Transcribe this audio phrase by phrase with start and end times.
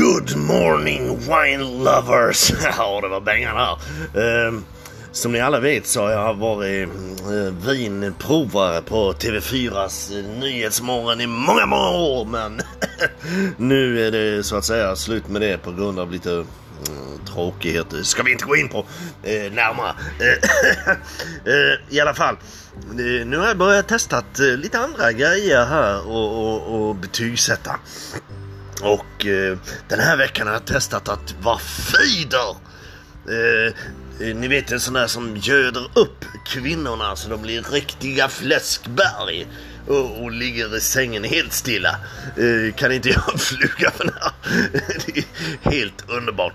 [0.00, 2.52] Good morning wine lovers!
[2.78, 4.46] ja, det var bängan här.
[4.46, 4.64] Um,
[5.12, 6.88] som ni alla vet så har jag varit
[7.30, 12.24] uh, vinprovare på TV4s eh, Nyhetsmorgon i många, många år.
[12.24, 12.60] Men
[13.56, 16.46] nu är det så att säga slut med det på grund av lite mm,
[17.34, 18.02] tråkigheter.
[18.02, 18.78] ska vi inte gå in på
[19.22, 19.94] eh, närmare.
[21.44, 22.36] eh, I alla fall.
[22.90, 27.80] Eh, nu har jag börjat testa eh, lite andra grejer här och, och, och betygsätta.
[28.82, 29.58] Och eh,
[29.88, 32.56] den här veckan har jag testat att vara feeder.
[33.28, 33.74] Eh,
[34.28, 39.46] eh ni vet en sån där som göder upp kvinnorna så de blir riktiga fläskberg
[39.86, 41.96] och, och ligger i sängen helt stilla.
[42.36, 44.32] Eh, kan inte jag fluga för det här?
[45.06, 45.24] det är
[45.70, 46.54] helt underbart.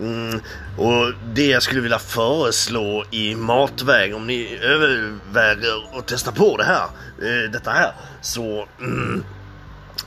[0.00, 0.40] Mm,
[0.78, 6.64] och det jag skulle vilja föreslå i matväg om ni överväger att testa på det
[6.64, 6.84] här,
[7.22, 9.24] eh, detta här, så mm,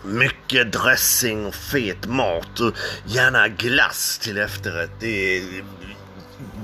[0.05, 2.73] mycket dressing och fet mat och
[3.05, 4.91] gärna glass till efterrätt.
[4.99, 5.43] Det är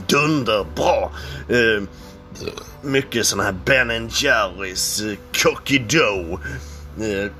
[0.07, 1.09] dunderbra.
[1.49, 1.83] Eh,
[2.81, 6.41] mycket sådana här Ben Jerrys, eh, cookie dough.
[7.02, 7.31] Eh,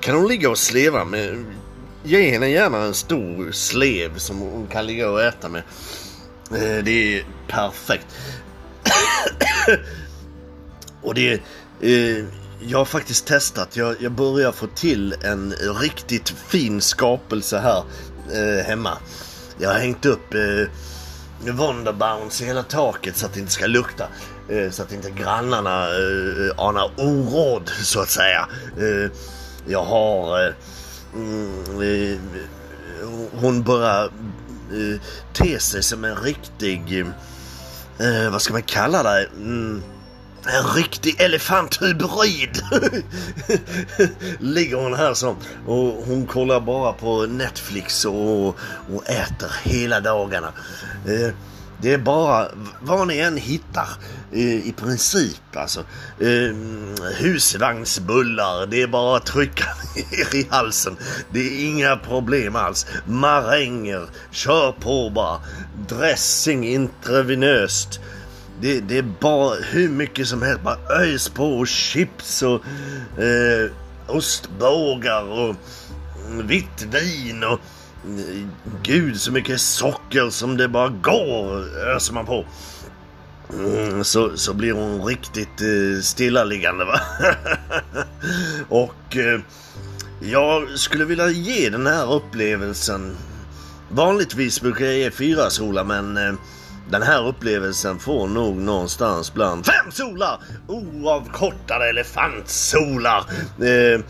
[0.00, 1.44] kan hon ligga och sleva med?
[2.04, 5.62] Ge henne gärna en stor slev som hon kan ligga och äta med.
[6.84, 8.06] Det är perfekt.
[11.02, 11.40] och det
[11.80, 12.26] är
[12.60, 13.76] jag har faktiskt testat.
[13.76, 17.82] Jag, jag börjar få till en riktigt fin skapelse här
[18.32, 18.98] eh, hemma.
[19.58, 24.08] Jag har hängt upp eh, Wonderbounce i hela taket så att det inte ska lukta.
[24.48, 28.48] Eh, så att inte grannarna eh, anar oråd så att säga.
[28.78, 29.10] Eh,
[29.66, 30.46] jag har...
[30.46, 30.54] Eh,
[31.14, 32.18] mm, eh,
[33.40, 35.00] hon börjar eh,
[35.32, 37.04] te sig som en riktig...
[37.98, 39.26] Eh, vad ska man kalla det?
[39.36, 39.82] Mm,
[40.48, 42.62] en riktig elefanthybrid!
[44.38, 48.46] Ligger hon här som och hon kollar bara på Netflix och,
[48.92, 50.52] och äter hela dagarna.
[51.06, 51.34] Eh,
[51.82, 52.48] det är bara
[52.80, 53.88] vad ni än hittar
[54.32, 55.80] eh, i princip alltså.
[56.20, 56.56] Eh,
[57.18, 59.64] husvagnsbullar, det är bara att trycka
[59.96, 60.96] ner i halsen.
[61.32, 62.86] Det är inga problem alls.
[63.06, 65.40] Maränger, kör på bara.
[65.88, 68.00] Dressing intravenöst.
[68.60, 70.62] Det, det, är bara hur mycket som helst.
[70.62, 72.62] Bara ös på och chips och
[73.22, 73.70] eh,
[74.06, 75.56] ostbågar och
[76.26, 77.60] mm, vitt vin och
[78.04, 78.50] mm,
[78.82, 82.44] gud så mycket socker som det bara går öser man på.
[83.54, 87.00] Mm, så, så blir hon riktigt eh, stillaliggande va.
[88.68, 89.40] och eh,
[90.20, 93.16] jag skulle vilja ge den här upplevelsen.
[93.90, 96.34] Vanligtvis brukar jag ge fyra solar men eh,
[96.90, 100.40] den här upplevelsen får nog någonstans bland fem solar!
[100.66, 103.24] Oavkortade elefantsolar!
[103.62, 104.00] Eh,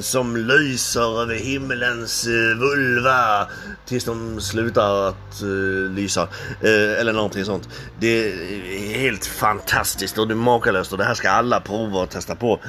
[0.00, 3.46] som lyser över himmelens eh, vulva
[3.86, 6.22] tills de slutar att eh, lysa.
[6.60, 7.68] Eh, eller någonting sånt.
[7.98, 12.10] Det är helt fantastiskt och det är makalöst och det här ska alla prova och
[12.10, 12.60] testa på.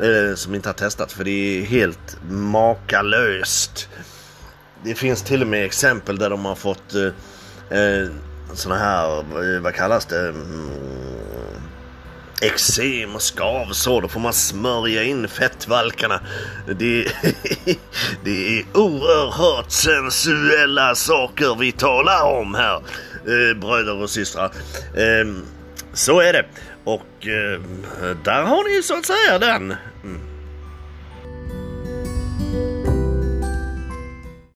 [0.00, 3.88] Eh, som inte har testat för det är helt makalöst.
[4.84, 8.08] Det finns till och med exempel där de har fått eh, eh,
[8.52, 10.28] sådana såna här, vad kallas det?
[10.28, 10.70] Mm.
[12.40, 14.02] Eksem och skavsår.
[14.02, 16.20] Då får man smörja in fettvalkarna.
[16.66, 16.74] Det,
[18.24, 22.74] det är oerhört sensuella saker vi talar om här,
[23.26, 24.50] eh, bröder och systrar.
[24.96, 25.46] Ehm,
[25.92, 26.46] så är det.
[26.84, 27.60] Och eh,
[28.24, 29.74] där har ni så att säga den.
[30.04, 30.33] Mm.